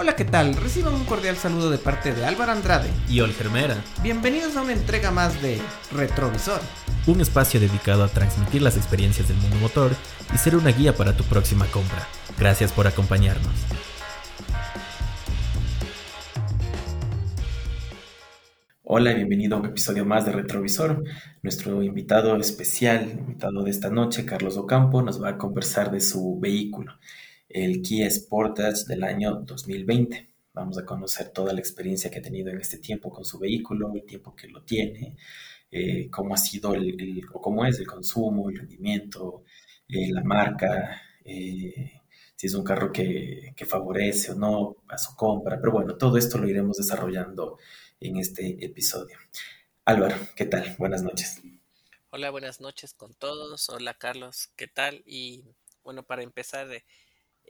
[0.00, 0.54] Hola, ¿qué tal?
[0.54, 2.88] Reciban un cordial saludo de parte de Álvaro Andrade.
[3.08, 3.82] Y Olgermera.
[4.00, 6.60] Bienvenidos a una entrega más de Retrovisor.
[7.08, 9.90] Un espacio dedicado a transmitir las experiencias del mundo motor
[10.32, 12.06] y ser una guía para tu próxima compra.
[12.38, 13.52] Gracias por acompañarnos.
[18.84, 21.02] Hola y bienvenido a un episodio más de Retrovisor.
[21.42, 26.38] Nuestro invitado especial, invitado de esta noche, Carlos Ocampo, nos va a conversar de su
[26.38, 26.92] vehículo
[27.48, 30.28] el Kia Sportage del año 2020.
[30.52, 33.92] Vamos a conocer toda la experiencia que ha tenido en este tiempo con su vehículo,
[33.94, 35.16] el tiempo que lo tiene,
[35.70, 39.44] eh, cómo ha sido el, o cómo es el consumo, el rendimiento,
[39.88, 42.00] eh, la marca, eh,
[42.34, 45.58] si es un carro que, que, favorece o no a su compra.
[45.60, 47.58] Pero bueno, todo esto lo iremos desarrollando
[48.00, 49.16] en este episodio.
[49.84, 50.74] Álvaro, ¿qué tal?
[50.78, 51.40] Buenas noches.
[52.10, 53.68] Hola, buenas noches con todos.
[53.68, 55.02] Hola Carlos, ¿qué tal?
[55.06, 55.44] Y
[55.82, 56.68] bueno, para empezar,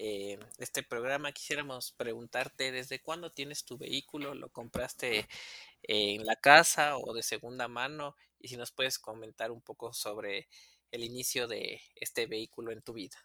[0.00, 5.27] eh, este programa, quisiéramos preguntarte desde cuándo tienes tu vehículo, lo compraste
[5.82, 10.48] en la casa o de segunda mano y si nos puedes comentar un poco sobre
[10.92, 13.16] el inicio de este vehículo en tu vida.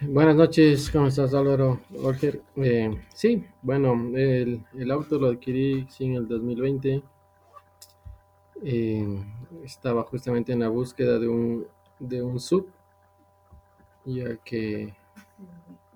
[0.00, 1.82] Buenas noches, ¿cómo estás Álvaro?
[1.90, 7.02] Jorge, eh, sí, bueno, el, el, auto lo adquirí sí, en el 2020.
[8.64, 9.24] Eh,
[9.62, 11.66] estaba justamente en la búsqueda de un,
[11.98, 12.72] de un sub,
[14.06, 14.94] ya que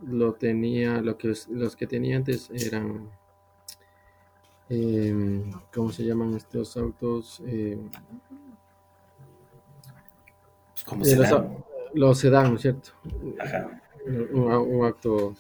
[0.02, 3.10] lo tenía, lo que los que tenía antes eran,
[4.68, 7.42] eh, ¿cómo se llaman estos autos?
[7.46, 7.78] Eh,
[10.86, 11.30] ¿Cómo se los,
[11.94, 12.90] los sedán, ¿cierto?
[14.06, 15.34] Un, un, auto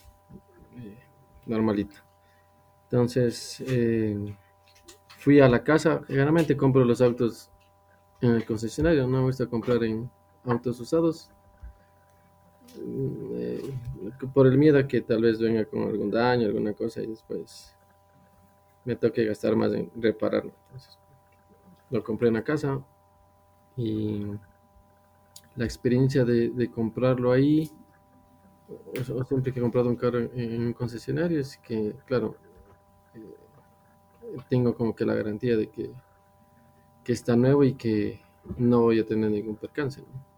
[0.78, 0.98] eh,
[1.46, 1.96] normalito.
[2.84, 4.36] Entonces, eh,
[5.18, 7.50] fui a la casa, generalmente compro los autos
[8.20, 10.10] en el concesionario, no me gusta comprar en
[10.44, 11.30] autos usados
[12.80, 13.62] eh,
[14.32, 17.74] por el miedo a que tal vez venga con algún daño, alguna cosa y después
[18.84, 20.52] me toque gastar más en repararlo.
[21.90, 22.80] Lo compré en la casa
[23.76, 24.26] y
[25.56, 27.70] la experiencia de, comprarlo ahí,
[28.68, 32.36] o, siempre que he comprado un carro en, un concesionario, es que, claro,
[33.14, 35.90] eh, tengo como que la garantía de que,
[37.04, 38.20] que está nuevo y que
[38.58, 40.00] no voy a tener ningún percance.
[40.00, 40.33] ¿no?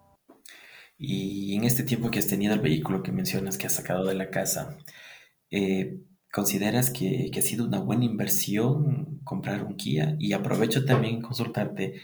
[0.98, 4.14] Y en este tiempo que has tenido el vehículo que mencionas que has sacado de
[4.14, 4.78] la casa,
[5.50, 6.00] eh,
[6.32, 10.16] ¿consideras que, ha sido una buena inversión comprar un Kia?
[10.18, 12.00] Y aprovecho también consultarte,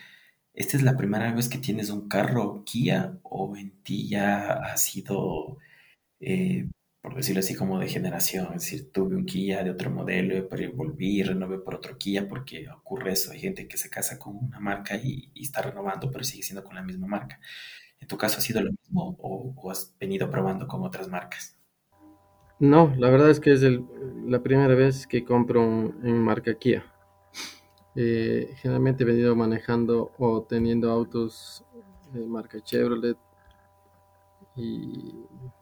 [0.55, 4.77] ¿esta es la primera vez que tienes un carro Kia o en ti ya ha
[4.77, 5.59] sido,
[6.21, 6.69] eh,
[7.03, 8.49] por decirlo así, como de generación?
[8.55, 12.69] Es decir, tuve un Kia de otro modelo, pero volví, renové por otro Kia porque
[12.71, 13.33] ocurre eso.
[13.33, 16.65] Hay gente que se casa con una marca y, y está renovando, pero sigue siendo
[16.65, 17.41] con la misma marca.
[18.03, 21.57] ¿En tu caso ha sido lo mismo o, has venido probando con otras marcas?
[22.59, 23.63] No, la verdad es que es
[24.27, 26.85] la primera vez que compro en marca Kia.
[27.95, 31.65] Eh, generalmente he venido manejando o teniendo autos
[32.13, 33.17] de marca Chevrolet
[34.57, 35.15] y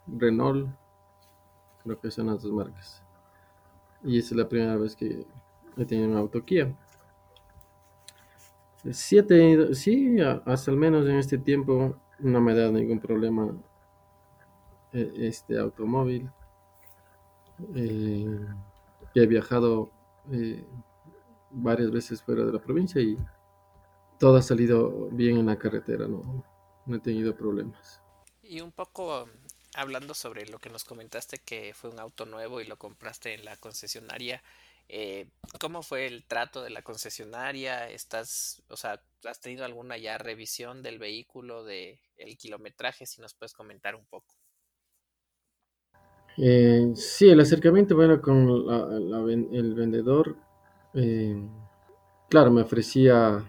[0.06, 0.70] Renault,
[1.84, 3.02] creo que son las dos marcas.
[4.02, 5.26] Y esa es la primera vez que
[5.76, 6.74] he tenido un auto Kia.
[8.92, 13.54] Sí, he tenido, sí, hasta al menos en este tiempo no me da ningún problema
[14.92, 16.30] eh, este automóvil.
[17.74, 18.46] Eh,
[19.14, 19.90] he viajado
[20.32, 20.64] eh,
[21.50, 23.16] varias veces fuera de la provincia y
[24.18, 26.44] todo ha salido bien en la carretera, no,
[26.86, 28.00] no he tenido problemas.
[28.42, 29.26] Y un poco
[29.74, 33.44] hablando sobre lo que nos comentaste que fue un auto nuevo y lo compraste en
[33.44, 34.42] la concesionaria,
[34.92, 35.28] eh,
[35.60, 37.88] ¿Cómo fue el trato de la concesionaria?
[37.88, 43.06] ¿Estás, o sea, has tenido alguna ya revisión del vehículo, de el kilometraje?
[43.06, 44.34] Si nos puedes comentar un poco.
[46.36, 48.48] Eh, sí, el acercamiento, bueno, con
[49.52, 50.36] el vendedor,
[50.94, 51.36] eh,
[52.28, 53.48] claro, me ofrecía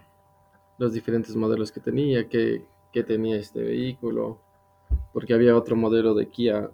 [0.78, 4.40] los diferentes modelos que tenía, que, que tenía este vehículo,
[5.12, 6.70] porque había otro modelo de Kia,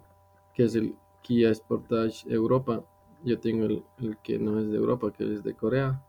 [0.53, 2.83] que es el Kia Sportage Europa,
[3.23, 3.83] yo tengo el,
[4.23, 6.03] que no es de Europa, que es de Corea.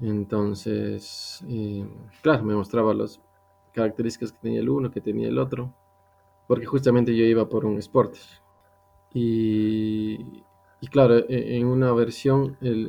[0.00, 1.86] Entonces, eh,
[2.22, 3.20] claro, me mostraba las
[3.72, 5.74] características que tenía el uno, que tenía el otro,
[6.46, 8.40] porque justamente yo iba por un Sportage.
[9.14, 10.42] Y,
[10.80, 12.88] y claro, e, en una versión el,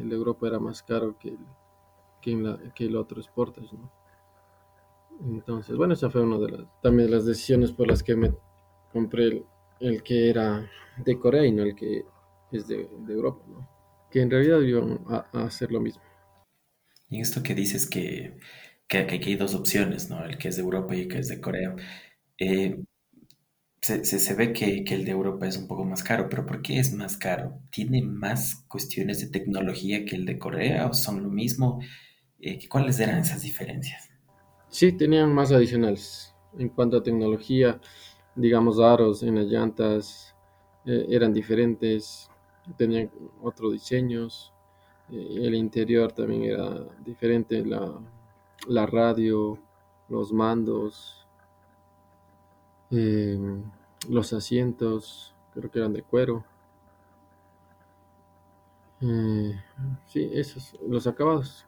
[0.00, 3.76] el, de Europa era más caro que el, que, el otro Sportage.
[5.20, 8.34] Entonces, bueno, esa fue una de las, también las decisiones por las que me
[8.92, 9.44] compré
[9.80, 12.04] el, que era de Corea y no el que
[12.58, 13.68] es de, Europa, ¿no?
[14.10, 16.02] que en realidad iban a, hacer lo mismo.
[17.10, 18.38] Y esto que dices que,
[18.88, 20.24] que, hay dos opciones, ¿no?
[20.24, 21.74] el que es de Europa y el que es de Corea.
[22.38, 22.82] Eh,
[23.80, 26.46] se, se, se ve que, que, el de Europa es un poco más caro, pero
[26.46, 27.60] ¿por qué es más caro?
[27.70, 31.80] ¿Tiene más cuestiones de tecnología que el de Corea o son lo mismo?
[32.40, 34.10] Eh, ¿Cuáles eran esas diferencias?
[34.68, 36.34] Sí, tenían más adicionales.
[36.58, 37.80] En cuanto a tecnología,
[38.34, 40.34] digamos, aros en las llantas
[40.84, 42.28] eh, eran diferentes,
[42.76, 43.10] tenían
[43.42, 44.52] otros diseños.
[45.10, 48.00] Eh, el interior también era diferente, la,
[48.68, 49.58] la radio,
[50.08, 51.26] los mandos,
[52.90, 53.38] eh,
[54.08, 56.44] los asientos, creo que eran de cuero.
[59.00, 59.60] Eh,
[60.06, 61.66] sí, esos, los acabados.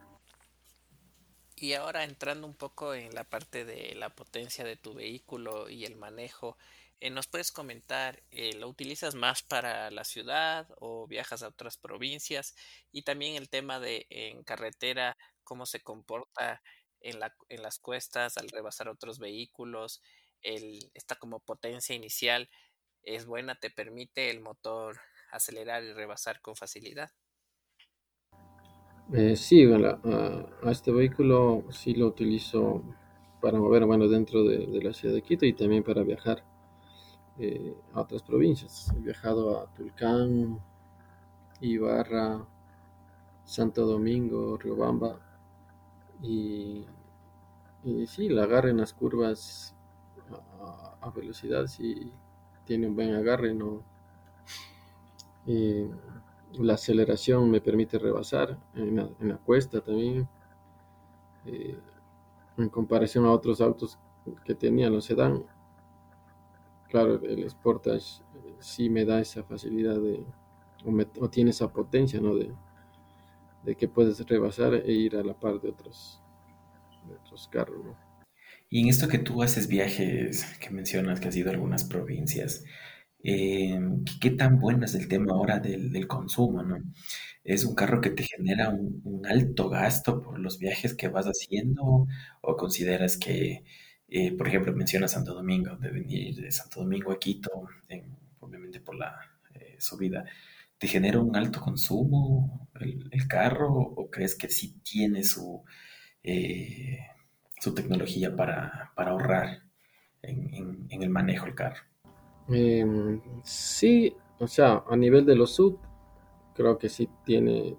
[1.59, 5.85] Y ahora entrando un poco en la parte de la potencia de tu vehículo y
[5.85, 6.57] el manejo,
[7.01, 11.77] eh, ¿nos puedes comentar, eh, lo utilizas más para la ciudad o viajas a otras
[11.77, 12.55] provincias?
[12.91, 16.63] Y también el tema de en carretera, cómo se comporta
[17.01, 20.03] en, la, en las cuestas al rebasar otros vehículos,
[20.43, 22.49] esta como potencia inicial
[23.03, 24.99] es buena, te permite el motor
[25.33, 27.11] acelerar y rebasar con facilidad.
[29.13, 30.01] Eh, sí, bueno,
[30.63, 32.83] a, este vehículo sí lo utilizo
[33.41, 36.45] para mover, bueno, dentro de, de la ciudad de Quito y también para viajar
[37.39, 38.93] eh, a otras provincias.
[38.97, 40.59] He viajado a Tulcán,
[41.61, 42.47] Ibarra,
[43.45, 45.19] Santo Domingo, Riobamba
[46.23, 46.85] y,
[48.07, 49.75] sí, la agarre en las curvas
[51.01, 52.13] a, velocidad, sí
[52.65, 53.83] tiene un buen agarre, no.
[56.59, 60.29] La aceleración me permite rebasar en la, en la cuesta también.
[61.45, 61.79] Eh,
[62.59, 63.99] en comparación a otros autos
[64.45, 65.45] que tenía los sedán,
[66.89, 68.23] claro, el Sportage
[68.61, 70.25] sí me da esa facilidad de,
[70.85, 72.35] o, me, o tiene esa potencia, ¿no?
[72.37, 72.51] De,
[73.65, 76.21] de, que puedes rebasar e ir a la par de otros,
[77.09, 78.07] de otros carros, ¿no?
[78.69, 82.65] Y en esto que tú haces viajes, que mencionas que has ido a algunas provincias,
[83.23, 83.79] eh,
[84.21, 86.79] ¿qué tan bueno es el tema ahora del, del, consumo, ¿no?
[87.45, 92.07] ¿Es un carro que te genera un, alto gasto por los viajes que vas haciendo
[92.41, 93.65] o consideras que,
[94.09, 97.51] eh, por ejemplo, mencionas Santo Domingo, de venir de Santo Domingo a Quito,
[97.89, 99.19] en, obviamente por la
[99.55, 100.25] eh, subida,
[100.79, 105.63] ¿te genera un alto consumo el, carro o crees que sí tiene su,
[106.23, 106.99] eh,
[107.61, 109.63] su tecnología para, para ahorrar
[110.23, 111.83] en, el manejo del carro?
[112.49, 115.79] Eh, sí, o sea, a nivel de los sub,
[116.55, 117.77] creo que sí tiene,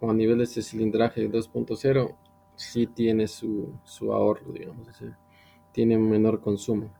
[0.00, 2.16] o a nivel de ese cilindraje 2.0,
[2.56, 5.06] sí tiene su, su, ahorro, digamos así.
[5.78, 6.90] Tiene un menor consumo.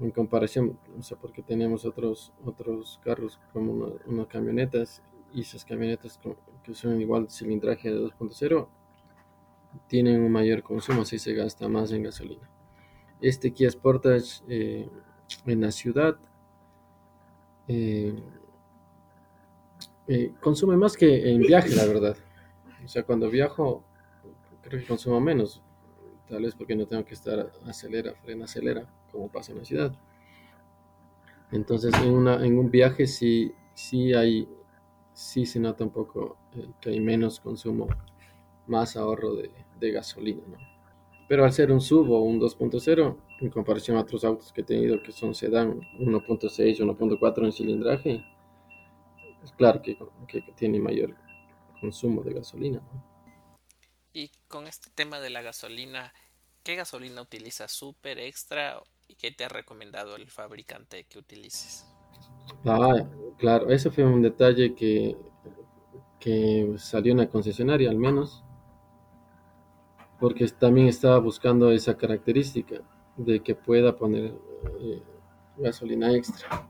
[0.00, 5.00] En comparación, o sea, porque tenemos otros, otros carros como una, unas camionetas
[5.32, 6.18] y esas camionetas
[6.64, 8.66] que son igual cilindraje de 2.0
[9.86, 12.50] tienen un mayor consumo, así se gasta más en gasolina.
[13.20, 14.90] Este Kia Sportage eh,
[15.46, 16.16] en la ciudad
[17.68, 18.12] eh,
[20.08, 22.16] eh, consume más que en viaje, la verdad.
[22.84, 23.84] O sea, cuando viajo,
[24.62, 25.62] creo que consumo menos.
[26.32, 29.92] Tal vez porque no tengo que estar acelera, frena, acelera, como pasa en la ciudad.
[31.50, 34.48] Entonces, en, una, en un viaje sí, sí hay,
[35.12, 37.86] sí se nota un poco eh, que hay menos consumo,
[38.66, 40.56] más ahorro de, de gasolina, ¿no?
[41.28, 44.64] Pero al ser un sub o un 2.0, en comparación a otros autos que he
[44.64, 48.24] tenido que son sedán 1.6, 1.4 en cilindraje,
[49.44, 51.14] es claro que, que, tiene mayor
[51.78, 52.78] consumo de gasolina.
[52.78, 53.12] ¿no?
[54.14, 56.12] Y con este tema de la gasolina,
[56.62, 57.70] ¿qué gasolina utilizas?
[57.72, 58.80] ¿Super, extra?
[59.08, 61.86] ¿Y qué te ha recomendado el fabricante que utilices?
[62.64, 65.16] Ah, claro, ese fue un detalle que,
[66.18, 68.42] que salió en la concesionaria al menos
[70.22, 72.76] porque también estaba buscando esa característica
[73.16, 74.32] de que pueda poner
[74.80, 75.02] eh,
[75.56, 76.68] gasolina extra.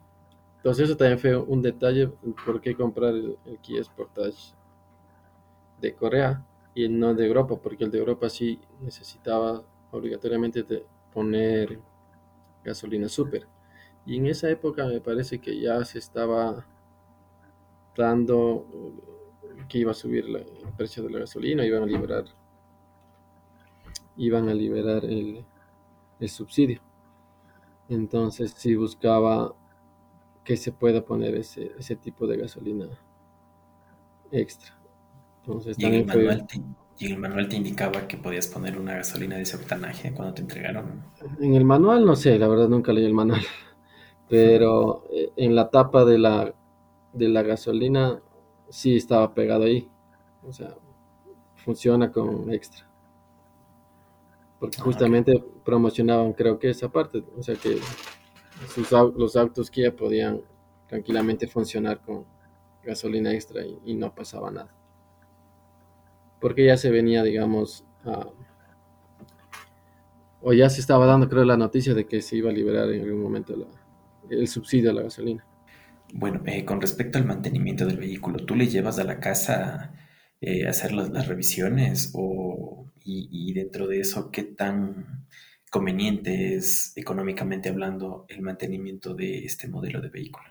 [0.57, 2.09] Entonces eso también fue un detalle
[2.47, 4.55] por qué comprar el, el, Kia Sportage
[5.83, 11.79] de Corea y no de Europa, porque el de Europa sí necesitaba obligatoriamente de poner
[12.65, 13.47] gasolina super.
[14.05, 16.67] Y en esa época me parece que ya se estaba
[17.97, 18.67] dando
[19.69, 22.25] que iba a subir la, el precio de la gasolina, iban a liberar
[24.17, 25.45] iban a liberar el,
[26.21, 26.81] el subsidio.
[27.89, 29.55] Entonces sí buscaba
[30.45, 32.87] que se pueda poner ese, ese tipo de gasolina
[34.31, 34.77] extra.
[35.41, 36.37] Entonces, ¿Y, también fue...
[36.45, 36.63] te,
[36.99, 40.43] ¿Y el manual te indicaba que podías poner una gasolina de ese octanaje cuando te
[40.43, 41.03] entregaron?
[41.41, 43.43] En el manual no sé, la verdad nunca leí el manual.
[44.29, 46.55] Pero eh, en la tapa de la,
[47.13, 48.21] de la gasolina
[48.69, 49.89] sí estaba pegado ahí.
[50.47, 50.75] O sea,
[51.57, 52.87] funciona con extra
[54.63, 57.79] porque justamente promocionaban creo que esa parte, o sea que
[58.69, 60.41] sus, los autos Kia podían
[60.87, 62.25] tranquilamente funcionar con
[62.85, 64.73] gasolina extra y, y no pasaba nada.
[66.43, 68.29] Porque ya se venía, digamos, a-
[70.43, 73.03] o ya se estaba dando, creo, la noticia de que se iba a liberar en
[73.03, 73.67] algún momento la-
[74.31, 75.47] el subsidio a la gasolina.
[76.15, 79.95] Bueno, eh, con respecto al mantenimiento del vehículo, ¿tú le llevas a la casa
[80.41, 85.27] eh, a hacer las, las revisiones o, y, y dentro de eso, qué tan
[85.71, 90.47] conveniente es económicamente hablando el mantenimiento de este modelo de vehículo?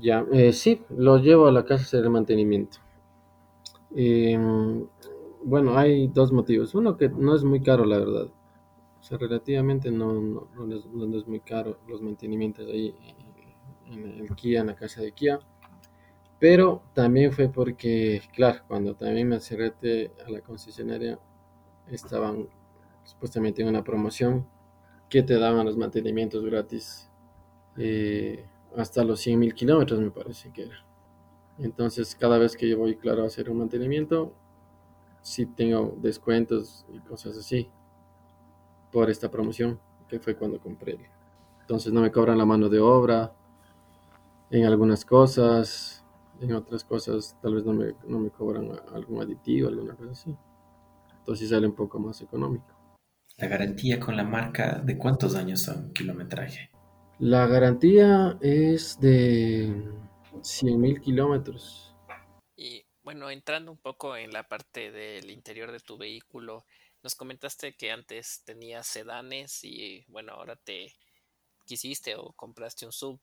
[0.00, 2.78] Ya, eh, sí, lo llevo a la casa a hacer el mantenimiento.
[3.94, 4.38] Eh,
[5.44, 6.74] bueno, hay dos motivos.
[6.74, 8.28] Uno que no es muy caro, la verdad.
[9.00, 12.94] O sea, relativamente no, no, no es, muy caro los mantenimientos ahí
[13.86, 15.38] en Kia, en la casa de Kia.
[16.38, 21.18] Pero también fue porque, claro, cuando también me acerqué a la concesionaria,
[21.90, 22.48] estaban
[23.04, 24.46] supuestamente en una promoción
[25.08, 27.10] que te daban los mantenimientos gratis
[27.76, 28.46] eh,
[28.76, 30.83] hasta los 100 mil kilómetros, me parece que era.
[31.58, 34.32] Entonces, cada vez que yo voy, claro, a hacer un mantenimiento,
[35.22, 37.68] sí tengo descuentos y cosas así
[38.92, 40.98] por esta promoción, que fue cuando compré.
[41.60, 43.32] Entonces, no me cobran la mano de obra
[44.50, 46.04] en algunas cosas,
[46.40, 50.36] en otras cosas tal vez no me, no me cobran algún aditivo, alguna cosa así.
[51.18, 52.66] Entonces, sale un poco más económico.
[53.38, 56.70] La garantía con la marca, ¿de cuántos años son kilometraje?
[57.18, 59.72] La garantía es de
[60.44, 61.94] 100 mil kilómetros.
[62.54, 66.66] Y bueno, entrando un poco en la parte del interior de tu vehículo,
[67.02, 70.94] nos comentaste que antes tenías sedanes y bueno, ahora te
[71.64, 73.20] quisiste o compraste un sub.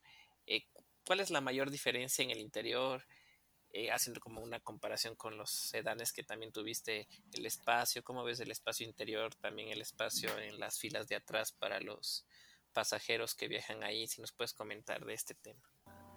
[0.47, 0.65] Eh,
[1.05, 3.05] ¿Cuál es la mayor diferencia en el interior?
[3.69, 8.39] Eh, haciendo como una comparación con los sedanes que también tuviste, el espacio, ¿cómo ves
[8.39, 9.35] el espacio interior?
[9.35, 12.25] También el espacio en las filas de atrás para los
[12.73, 15.70] pasajeros que viajan ahí, si nos puedes comentar de este tema.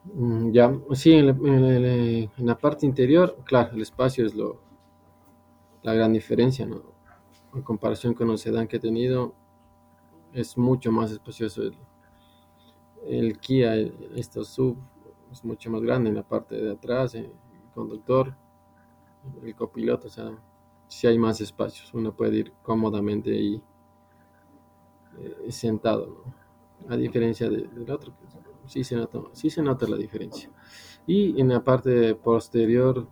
[0.04, 4.61] Mm, Ya, sí, en la, en la- parte interior, claro, el espacio es lo,
[5.82, 6.82] la gran diferencia, ¿no?
[7.54, 9.34] En comparación con el sedán que he tenido,
[10.34, 11.76] es mucho más espacioso el,
[13.06, 14.76] el Kia, el- estos sub,
[15.30, 17.30] es mucho más grande en la parte de atrás, el
[17.75, 18.34] conductor,
[19.42, 20.30] el copiloto, o sea,
[20.88, 23.62] sí hay más espacios, uno puede ir cómodamente ahí
[25.18, 26.34] eh, sentado, ¿no?
[26.92, 28.26] A diferencia de- del otro, que
[28.66, 30.50] sí se nota, sí se nota la diferencia.
[31.06, 33.09] Y en la parte posterior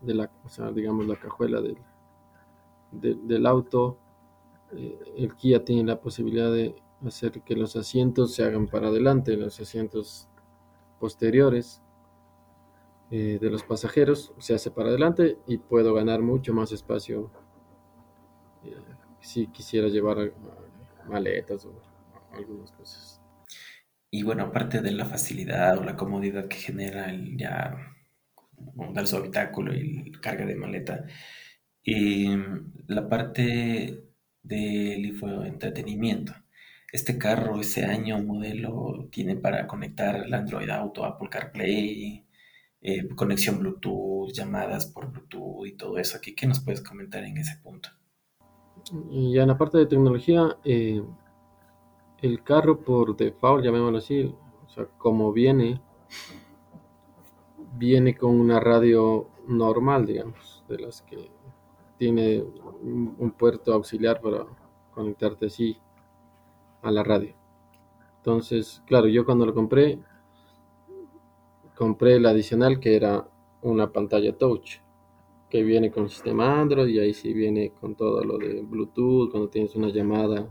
[0.00, 1.76] de la, o sea, digamos, la cajuela del,
[2.92, 3.98] de- del auto,
[4.72, 6.76] eh, el Kia tiene la posibilidad de
[7.06, 10.28] hacer que los asientos se hagan para adelante, los asientos
[11.00, 11.82] posteriores
[13.10, 17.30] eh, de los pasajeros se hace para adelante y puedo ganar mucho más espacio
[18.64, 18.76] eh,
[19.20, 20.32] si quisiera llevar
[21.08, 21.72] maletas o
[22.32, 23.19] algunas cosas.
[24.10, 27.76] Y bueno, aparte de la facilidad o la comodidad que genera el ya
[28.74, 31.04] montar su habitáculo y carga de maleta,
[31.84, 32.36] eh,
[32.88, 34.04] la parte
[34.42, 36.34] del infoentretenimiento.
[36.92, 42.26] Este carro, ese año, modelo, tiene para conectar el Android Auto, Apple CarPlay,
[42.80, 46.18] eh, conexión Bluetooth, llamadas por Bluetooth y todo eso.
[46.20, 47.90] ¿Qué, qué nos puedes comentar en ese punto?
[49.10, 51.02] Y ya en la parte de tecnología, eh,
[52.22, 54.34] el carro por default, llamémoslo así,
[54.66, 55.80] o sea, como viene,
[57.76, 61.30] viene con una radio normal, digamos, de las que
[61.96, 62.42] tiene
[62.82, 64.46] un, puerto auxiliar para
[64.94, 65.76] conectarte así
[66.82, 67.34] a la radio.
[68.18, 69.98] Entonces, claro, yo cuando lo compré,
[71.74, 73.28] compré el adicional que era
[73.62, 74.76] una pantalla touch,
[75.48, 79.30] que viene con el sistema Android y ahí sí viene con todo lo de Bluetooth,
[79.30, 80.48] cuando tienes una llamada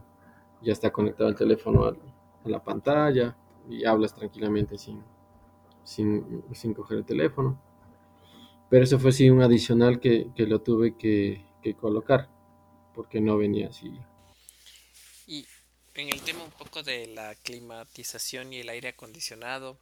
[0.62, 1.96] ya está conectado el teléfono a,
[2.46, 3.38] la pantalla
[3.70, 5.04] y hablas tranquilamente sin,
[5.84, 7.62] sin, sin coger el teléfono.
[8.70, 12.30] Pero eso fue sí un adicional que, que lo tuve que, que colocar,
[12.94, 13.92] porque no venía así.
[15.28, 15.46] Y
[15.96, 19.78] en el tema un poco de la climatización y el aire acondicionado,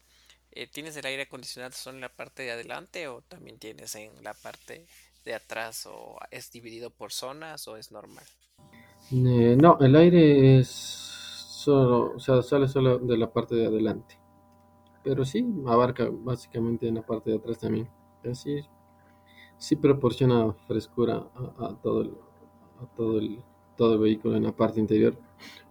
[0.51, 4.11] eh, ¿tienes el aire acondicionado solo en la parte de adelante o también tienes en
[4.23, 4.87] la parte
[5.25, 8.25] de atrás o es dividido por zonas o es normal?
[9.11, 14.19] Eh, no, el aire es solo, o sea, sale solo de la parte de adelante.
[15.03, 17.89] Pero sí, abarca básicamente en la parte de atrás también.
[18.29, 18.65] Así
[19.57, 21.27] sí proporciona frescura
[21.59, 22.11] a, todo el,
[22.81, 23.41] a todo el,
[23.75, 25.17] todo el vehículo en la parte interior.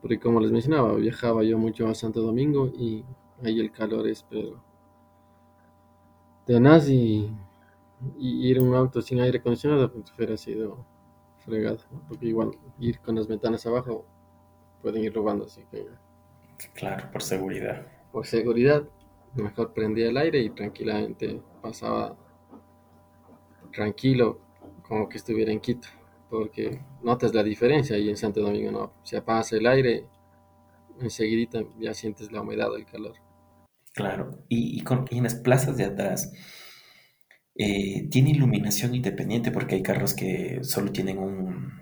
[0.00, 3.04] Porque como les mencionaba, viajaba yo mucho a Santo Domingo y
[3.44, 4.62] ahí el calor es pero
[6.46, 7.30] tenaz y,
[8.18, 10.78] y ir en un auto sin aire acondicionado pues hubiera sido
[12.08, 14.04] Porque igual ir con las ventanas abajo
[14.82, 15.86] pueden ir robando, así que
[16.74, 17.86] Claro, por seguridad.
[18.12, 18.84] Por seguridad,
[19.34, 22.16] mejor prendía el aire y tranquilamente pasaba
[23.72, 24.40] tranquilo
[24.82, 25.88] como que estuviera en Quito,
[26.30, 30.06] porque notas la diferencia y en Santo Domingo no, se apaga el aire,
[31.00, 33.14] enseguida ya sientes la humedad, el calor.
[33.92, 36.32] Claro, y, con, en las plazas de atrás,
[37.58, 41.72] eh, tiene iluminación independiente porque hay carros que solo tienen un,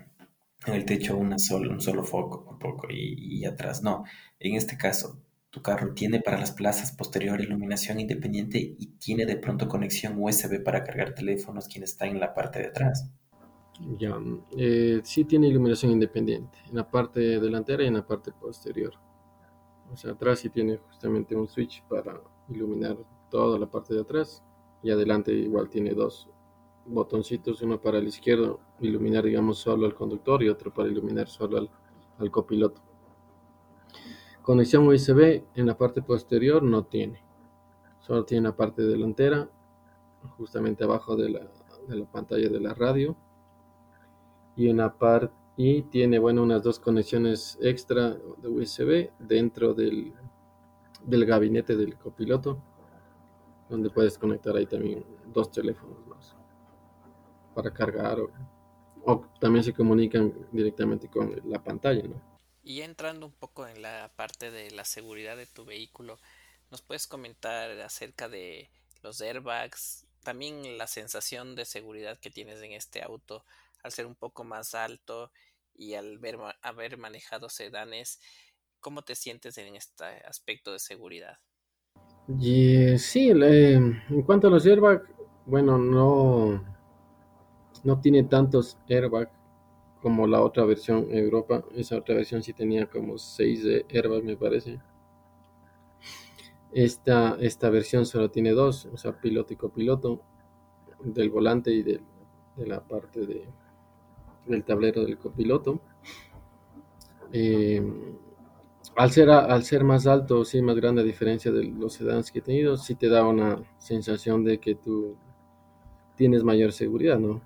[0.65, 4.05] en el techo una solo, un solo foco poco y, y, atrás no.
[4.39, 9.37] En este caso, tu carro tiene para las plazas posterior iluminación independiente y tiene de
[9.37, 13.09] pronto conexión USB para cargar teléfonos quien está en la parte de atrás.
[13.99, 14.15] Ya,
[14.57, 18.93] eh, sí tiene iluminación independiente en la parte delantera y en la parte posterior.
[19.91, 22.97] O sea, atrás sí tiene justamente un switch para iluminar
[23.29, 24.41] toda la parte de atrás
[24.85, 26.29] y adelante igual tiene dos
[26.85, 31.67] botoncitos, uno para el izquierdo, iluminar digamos solo al conductor y otro para iluminar solo
[32.19, 32.83] al copiloto.
[34.43, 37.23] Conexión USB en la parte posterior no tiene.
[37.99, 39.49] Solo tiene la parte delantera,
[40.37, 43.15] justamente abajo de la, pantalla de la radio.
[44.55, 50.13] Y en la parte y tiene bueno unas dos conexiones extra de USB dentro del,
[51.03, 52.61] del gabinete del copiloto
[53.69, 56.35] donde puedes conectar ahí también dos teléfonos más
[57.53, 58.31] para cargar o,
[59.39, 62.35] también se comunican directamente con la pantalla ¿no?
[62.63, 66.17] Y entrando un poco en la parte de la seguridad de tu vehículo,
[66.71, 68.71] ¿nos puedes comentar acerca de
[69.03, 70.07] los airbags?
[70.23, 73.45] También la sensación de seguridad que tienes en este auto
[73.83, 75.31] al ser un poco más alto
[75.75, 78.19] y al ver, haber manejado sedanes,
[78.79, 81.37] ¿cómo te sientes en este aspecto de seguridad?
[82.27, 85.07] Y, sí, en cuanto a los airbags,
[85.45, 86.63] bueno, no,
[87.83, 89.31] no tiene tantos airbags
[90.01, 91.63] como la otra versión Europa.
[91.75, 94.79] Esa otra versión sí tenía como 6 de airbags, me parece.
[96.71, 100.21] Esta, esta versión solo tiene dos, o sea, piloto y copiloto,
[101.03, 102.01] del volante y de,
[102.57, 103.45] la parte de,
[104.47, 105.79] del tablero del copiloto.
[107.31, 107.81] Eh,
[108.95, 112.39] al, ser, al ser más alto, sí, más grande a diferencia de los sedans que
[112.39, 115.15] he tenido, sí te da una sensación de que tú
[116.15, 117.41] tienes mayor seguridad, ¿no?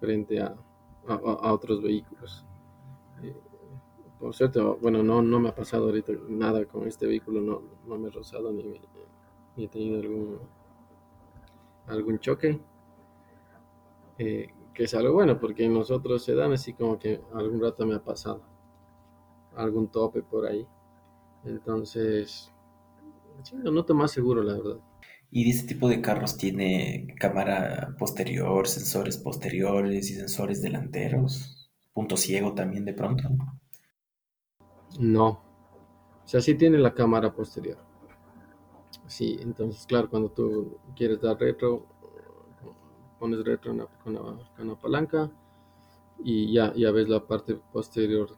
[0.00, 0.54] Frente a,
[1.06, 2.44] a, otros vehículos.
[3.22, 3.36] Eh,
[4.18, 7.98] por cierto, bueno, no, no me ha pasado ahorita nada con este vehículo, no, no
[7.98, 8.80] me he rozado ni,
[9.56, 10.38] he tenido algún,
[11.86, 12.58] algún choque.
[14.18, 17.86] Eh, que es algo bueno, porque en los otros sedanes sí como que algún rato
[17.86, 18.53] me ha pasado
[19.56, 20.66] algún tope por ahí.
[21.44, 22.52] Entonces,
[23.52, 24.80] lo noto más seguro, la verdad.
[25.30, 31.70] ¿Y este tipo de carros tiene cámara posterior, sensores posteriores y sensores delanteros?
[31.92, 33.28] ¿Punto ciego también de pronto?
[34.98, 35.28] No.
[35.28, 37.78] O sea, sí tiene la cámara posterior.
[39.06, 41.86] Sí, entonces, claro, cuando tú quieres dar retro,
[43.18, 45.30] pones retro con, la, palanca
[46.22, 48.36] y ya, ya ves la parte posterior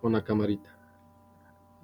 [0.00, 0.76] con la camarita.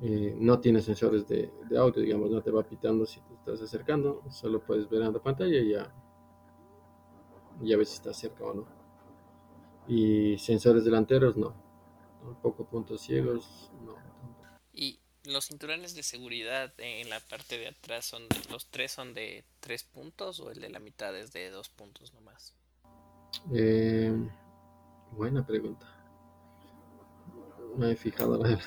[0.03, 4.23] Eh, no tiene sensores de, audio, digamos, no te va pitando si te estás acercando,
[4.31, 5.91] solo puedes ver en la pantalla y ya,
[7.63, 8.67] ya ves si está cerca o no.
[9.89, 11.55] Y sensores delanteros, no.
[12.21, 13.95] Tampoco puntos ciegos, no.
[14.73, 19.45] Y los cinturones de seguridad en la parte de atrás son los tres son de
[19.61, 22.55] tres puntos o el de la mitad es de dos puntos nomás.
[23.55, 24.13] Eh,
[25.13, 25.96] buena pregunta.
[27.77, 28.65] Me he fijado la verdad.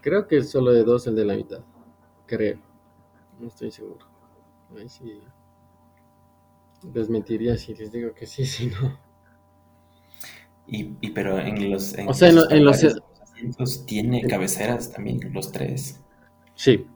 [0.00, 1.60] Creo que es solo de dos el de la mitad.
[2.26, 2.58] Creo.
[3.38, 4.06] No estoy seguro.
[4.78, 5.20] Ahí sí.
[6.82, 8.98] Desmentiría si les digo que sí, si no.
[10.66, 11.94] Y, y pero en los.
[12.06, 12.84] o sea, en, los,
[13.20, 16.00] asientos tiene cabeceras también, los tres.
[16.54, 16.86] Sí,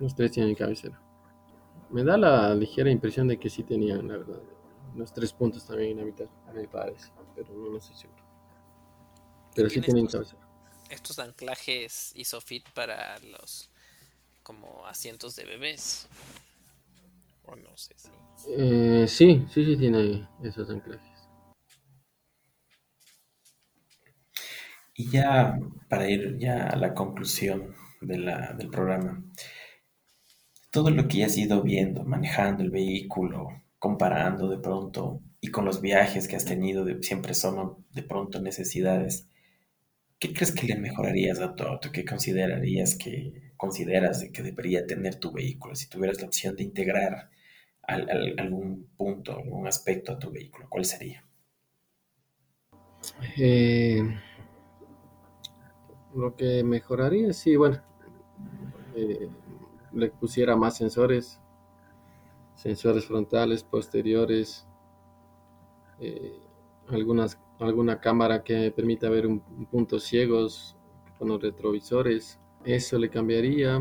[0.00, 1.00] los tres tienen cabecera.
[1.90, 4.40] Me da la ligera impresión de que sí tenían, la verdad.
[4.96, 7.10] Los tres puntos también en la mitad, me parece.
[7.34, 8.23] Pero no, no estoy seguro.
[9.54, 10.44] Pero sí tienen cabecera
[10.94, 13.70] estos anclajes ISOFIT para los
[14.42, 16.08] como asientos de bebés.
[17.44, 18.08] O no sé si.
[18.56, 21.02] Eh, sí, sí, sí tiene esos anclajes.
[24.96, 29.24] Y ya para ir ya a la conclusión de la, del programa,
[30.70, 35.80] todo lo que has ido viendo, manejando el vehículo, comparando de pronto y con los
[35.80, 39.28] viajes que has tenido, de, siempre son de pronto necesidades
[40.24, 41.92] ¿Qué crees que le mejorarías a tu auto?
[41.92, 45.74] ¿Qué considerarías que consideras de que debería tener tu vehículo?
[45.74, 47.28] Si tuvieras la opción de integrar
[47.82, 51.22] algún punto, algún aspecto a tu vehículo, ¿cuál sería?
[53.36, 54.00] Eh,
[56.14, 57.82] Lo que mejoraría, sí, bueno,
[58.96, 59.28] eh,
[59.92, 61.38] le pusiera más sensores,
[62.54, 64.66] sensores frontales, posteriores,
[66.00, 66.32] eh,
[66.88, 69.40] algunas, alguna cámara que permita ver un,
[69.70, 70.76] puntos ciegos
[71.18, 72.38] con los retrovisores.
[72.64, 73.80] Eso le cambiaría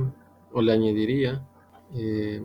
[0.51, 1.45] o le añadiría.
[1.93, 2.43] Eh,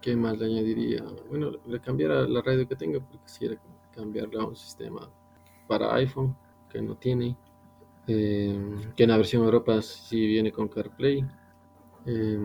[0.00, 1.04] ¿Qué más le añadiría?
[1.28, 3.56] Bueno, le cambiara la radio que tengo porque quisiera
[3.94, 5.10] cambiarle a un sistema
[5.66, 6.36] para iPhone
[6.70, 7.36] que no tiene.
[8.06, 8.58] Eh,
[8.96, 11.24] que en la versión Europa sí viene con CarPlay.
[12.06, 12.38] Eh,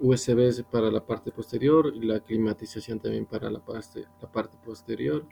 [0.00, 5.26] USB para la parte posterior y la climatización también para la parte, la parte posterior.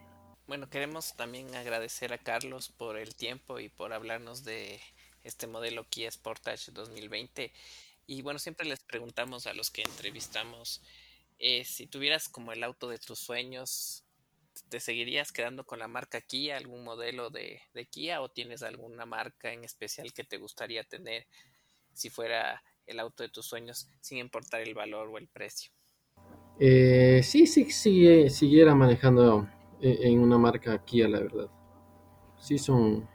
[0.49, 4.81] Bueno, queremos también agradecer a Carlos por el tiempo y por hablarnos de
[5.23, 7.53] este modelo Kia Sportage 2020
[8.07, 10.81] y bueno, siempre les preguntamos a los que entrevistamos,
[11.39, 14.05] eh, si tuvieras como el auto de tus sueños,
[14.71, 19.53] ¿te seguirías quedando con la marca Kia, algún modelo de, Kia o tienes alguna marca
[19.53, 21.27] en especial que te gustaría tener
[21.93, 25.71] si fuera el auto de tus sueños, sin importar el valor o el precio?
[26.59, 29.47] Eh, sí, sí, sí, siguiera manejando
[29.81, 31.49] en una marca Kia, la verdad.
[32.38, 33.09] Sí son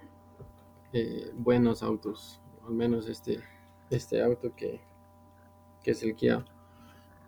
[1.37, 3.39] buenos autos, al menos este
[3.95, 4.81] este auto que,
[5.83, 6.45] es el Kia.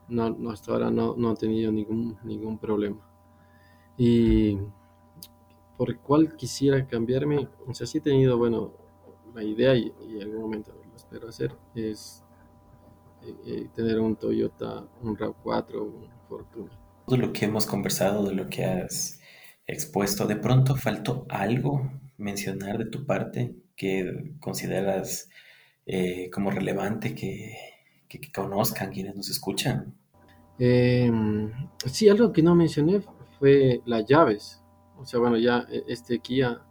[0.07, 2.97] No, hasta ahora no, no ha tenido ningún, ningún problema.
[3.97, 4.57] Y
[5.77, 8.71] por el cual quisiera cambiarme, o sea, sí he tenido, bueno,
[9.33, 12.23] la idea y, en algún momento lo espero hacer, es
[13.23, 16.71] eh, eh, tener un Toyota, un RAV4, un Fortuna.
[17.05, 19.19] Todo lo que hemos conversado, de lo que has
[19.67, 25.29] expuesto, ¿de pronto faltó algo mencionar de tu parte que consideras
[25.85, 27.57] eh, como relevante que,
[28.33, 29.93] conozcan quienes nos escuchan?
[30.57, 31.51] Em,
[31.85, 33.01] sí, algo que no mencioné
[33.39, 34.61] fue las llaves.
[34.97, 36.61] O sea, bueno, ya e, este Kia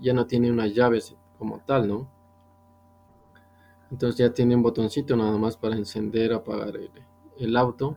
[0.00, 2.10] ya no tiene unas llaves como tal, ¿no?
[3.90, 6.72] Entonces ya tiene un botoncito nada más para encender apagar
[7.38, 7.96] el, auto.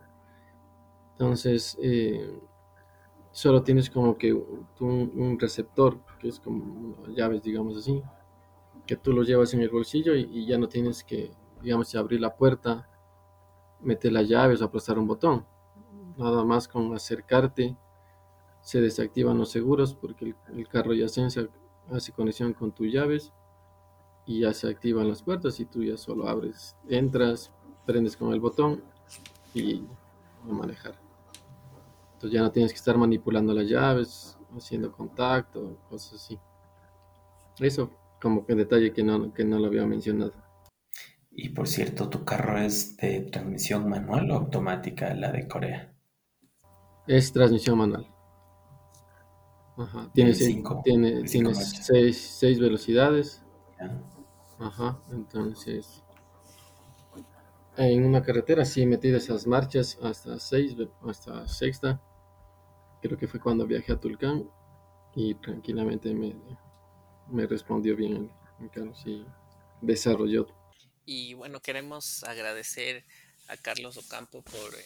[1.14, 2.40] Entonces, eh,
[3.40, 8.04] solo tienes como que un, un, receptor, que es como llaves, digamos así,
[8.86, 12.36] que tú lo llevas en el bolsillo y, ya no tienes que, digamos, abrir la
[12.36, 12.90] puerta,
[13.80, 15.46] meter las llaves o aplastar un botón.
[16.18, 17.78] Nada más con acercarte
[18.62, 23.32] se desactivan los seguros porque el, carro ya se hace conexión con tus llaves
[24.26, 27.54] y ya se activan las puertas y tú ya solo abres, entras,
[27.86, 28.84] prendes con el botón
[29.54, 29.86] y
[30.44, 31.09] a manejar.
[32.20, 36.38] Entonces ya no tienes que estar manipulando las llaves, haciendo contacto, cosas así.
[37.62, 37.90] Eso
[38.22, 40.34] como que detalle que no, que no lo había mencionado.
[41.32, 45.94] Y por cierto, ¿tu carro es de transmisión manual o automática, la de Corea?
[47.08, 48.06] Es transmisión manual.
[49.78, 50.12] Ajá.
[50.14, 53.46] Tiene, cinco, tiene, tiene seis, velocidades.
[54.60, 56.04] Ajá, entonces.
[57.78, 60.76] En una carretera sí metí esas marchas hasta seis,
[61.08, 62.02] hasta sexta.
[63.02, 64.50] Creo que fue cuando viajé a Tulcán
[65.16, 66.36] y tranquilamente me,
[67.30, 68.32] me respondió bien
[68.74, 69.26] Carlos y
[69.82, 70.48] desarrolló.
[71.06, 73.06] Y bueno, queremos agradecer
[73.48, 74.86] a Carlos Ocampo por eh,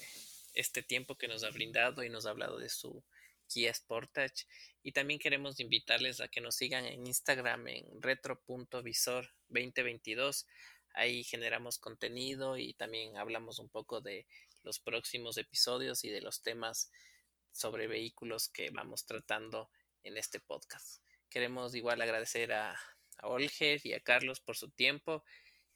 [0.53, 3.03] este tiempo que nos ha brindado y nos ha hablado de su
[3.47, 4.45] Kia Sportage.
[4.83, 10.45] Y también queremos invitarles a que nos sigan en Instagram en retro.visor2022.
[10.93, 14.27] Ahí generamos contenido y también hablamos un poco de
[14.63, 16.91] los próximos episodios y de los temas
[17.53, 19.69] sobre vehículos que vamos tratando
[20.03, 21.01] en este podcast.
[21.29, 22.75] Queremos igual agradecer a,
[23.19, 25.23] a Olger y a Carlos por su tiempo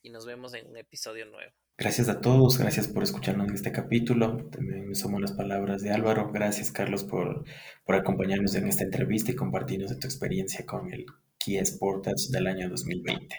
[0.01, 1.53] y nos vemos en un episodio nuevo.
[1.79, 4.49] Gracias a todos, gracias por escucharnos en este capítulo.
[4.49, 6.31] También me sumo las palabras de Álvaro.
[6.31, 7.43] Gracias, Carlos, por,
[7.85, 11.05] por acompañarnos en esta entrevista y compartirnos de tu experiencia con el
[11.37, 13.35] Kia Sportage del año 2020.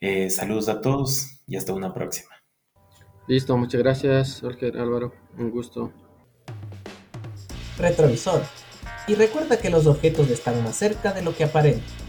[0.00, 2.30] Eh, saludos a todos y hasta una próxima.
[3.28, 5.14] Listo, muchas gracias, Olger, Álvaro.
[5.38, 6.09] Un gusto.
[7.80, 8.42] Retrovisor
[9.06, 11.99] y recuerda que los objetos están más cerca de lo que aparentan.